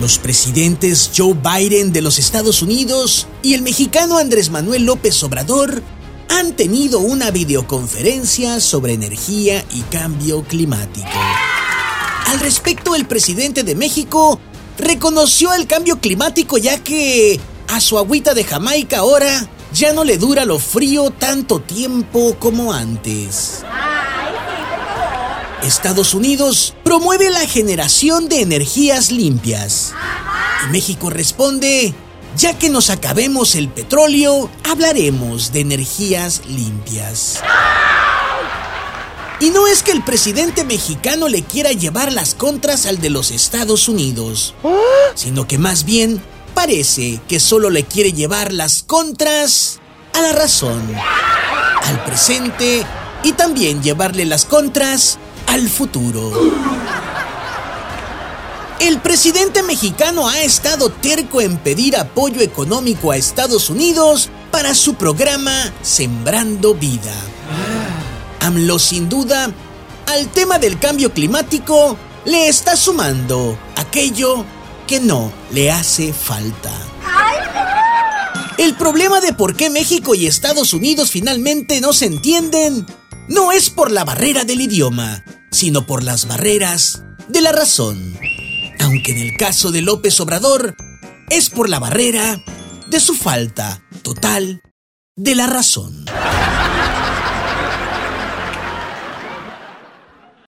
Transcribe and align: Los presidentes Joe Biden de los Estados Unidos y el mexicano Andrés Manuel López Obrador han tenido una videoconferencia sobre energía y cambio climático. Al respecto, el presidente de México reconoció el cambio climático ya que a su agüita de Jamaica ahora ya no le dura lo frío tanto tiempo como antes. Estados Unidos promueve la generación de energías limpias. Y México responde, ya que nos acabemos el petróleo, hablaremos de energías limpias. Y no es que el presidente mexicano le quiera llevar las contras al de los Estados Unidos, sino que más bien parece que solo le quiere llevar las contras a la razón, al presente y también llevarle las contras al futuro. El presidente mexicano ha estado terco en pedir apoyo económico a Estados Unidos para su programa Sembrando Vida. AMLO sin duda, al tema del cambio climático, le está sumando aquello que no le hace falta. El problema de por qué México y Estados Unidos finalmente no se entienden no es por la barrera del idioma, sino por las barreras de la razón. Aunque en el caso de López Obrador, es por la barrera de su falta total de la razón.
Los 0.00 0.18
presidentes 0.18 1.12
Joe 1.16 1.34
Biden 1.34 1.92
de 1.92 2.02
los 2.02 2.18
Estados 2.18 2.62
Unidos 2.62 3.28
y 3.42 3.54
el 3.54 3.62
mexicano 3.62 4.18
Andrés 4.18 4.50
Manuel 4.50 4.84
López 4.84 5.22
Obrador 5.22 5.82
han 6.28 6.56
tenido 6.56 6.98
una 6.98 7.30
videoconferencia 7.30 8.58
sobre 8.58 8.94
energía 8.94 9.64
y 9.72 9.82
cambio 9.82 10.42
climático. 10.42 11.06
Al 12.26 12.40
respecto, 12.40 12.96
el 12.96 13.06
presidente 13.06 13.62
de 13.62 13.76
México 13.76 14.40
reconoció 14.78 15.52
el 15.52 15.68
cambio 15.68 16.00
climático 16.00 16.58
ya 16.58 16.82
que 16.82 17.38
a 17.68 17.80
su 17.80 17.96
agüita 17.96 18.34
de 18.34 18.42
Jamaica 18.42 18.98
ahora 18.98 19.48
ya 19.72 19.92
no 19.92 20.02
le 20.02 20.18
dura 20.18 20.44
lo 20.44 20.58
frío 20.58 21.10
tanto 21.10 21.60
tiempo 21.60 22.36
como 22.40 22.72
antes. 22.72 23.62
Estados 25.64 26.12
Unidos 26.12 26.74
promueve 26.84 27.30
la 27.30 27.46
generación 27.46 28.28
de 28.28 28.42
energías 28.42 29.10
limpias. 29.10 29.94
Y 30.66 30.70
México 30.70 31.08
responde, 31.08 31.94
ya 32.36 32.58
que 32.58 32.68
nos 32.68 32.90
acabemos 32.90 33.54
el 33.54 33.68
petróleo, 33.68 34.50
hablaremos 34.70 35.52
de 35.52 35.60
energías 35.60 36.42
limpias. 36.46 37.40
Y 39.40 39.50
no 39.50 39.66
es 39.66 39.82
que 39.82 39.92
el 39.92 40.04
presidente 40.04 40.64
mexicano 40.64 41.28
le 41.28 41.42
quiera 41.42 41.72
llevar 41.72 42.12
las 42.12 42.34
contras 42.34 42.86
al 42.86 43.00
de 43.00 43.10
los 43.10 43.30
Estados 43.30 43.88
Unidos, 43.88 44.54
sino 45.14 45.48
que 45.48 45.58
más 45.58 45.84
bien 45.84 46.22
parece 46.54 47.20
que 47.26 47.40
solo 47.40 47.70
le 47.70 47.84
quiere 47.84 48.12
llevar 48.12 48.52
las 48.52 48.82
contras 48.82 49.80
a 50.12 50.20
la 50.20 50.32
razón, 50.32 50.82
al 51.82 52.04
presente 52.04 52.86
y 53.24 53.32
también 53.32 53.82
llevarle 53.82 54.24
las 54.24 54.44
contras 54.44 55.18
al 55.54 55.68
futuro. 55.68 56.32
El 58.80 58.98
presidente 58.98 59.62
mexicano 59.62 60.28
ha 60.28 60.40
estado 60.40 60.90
terco 60.90 61.40
en 61.40 61.58
pedir 61.58 61.96
apoyo 61.96 62.40
económico 62.40 63.12
a 63.12 63.16
Estados 63.16 63.70
Unidos 63.70 64.30
para 64.50 64.74
su 64.74 64.96
programa 64.96 65.72
Sembrando 65.80 66.74
Vida. 66.74 67.14
AMLO 68.40 68.80
sin 68.80 69.08
duda, 69.08 69.52
al 70.06 70.26
tema 70.32 70.58
del 70.58 70.76
cambio 70.80 71.12
climático, 71.12 71.96
le 72.24 72.48
está 72.48 72.74
sumando 72.74 73.56
aquello 73.76 74.44
que 74.88 74.98
no 74.98 75.32
le 75.52 75.70
hace 75.70 76.12
falta. 76.12 76.72
El 78.58 78.74
problema 78.74 79.20
de 79.20 79.32
por 79.32 79.54
qué 79.54 79.70
México 79.70 80.16
y 80.16 80.26
Estados 80.26 80.72
Unidos 80.72 81.12
finalmente 81.12 81.80
no 81.80 81.92
se 81.92 82.06
entienden 82.06 82.84
no 83.28 83.52
es 83.52 83.70
por 83.70 83.90
la 83.90 84.04
barrera 84.04 84.44
del 84.44 84.60
idioma, 84.60 85.24
sino 85.54 85.86
por 85.86 86.02
las 86.02 86.26
barreras 86.26 87.04
de 87.28 87.40
la 87.40 87.52
razón. 87.52 88.18
Aunque 88.80 89.12
en 89.12 89.18
el 89.18 89.36
caso 89.36 89.70
de 89.70 89.82
López 89.82 90.18
Obrador, 90.18 90.74
es 91.30 91.48
por 91.48 91.68
la 91.68 91.78
barrera 91.78 92.42
de 92.88 92.98
su 92.98 93.14
falta 93.14 93.80
total 94.02 94.62
de 95.14 95.34
la 95.36 95.46
razón. 95.46 96.06